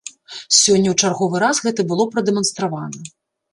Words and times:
Сёння 0.61 0.89
ў 0.91 0.95
чарговы 1.01 1.43
раз 1.45 1.61
гэта 1.67 1.81
было 1.93 2.09
прадэманстравана. 2.17 3.07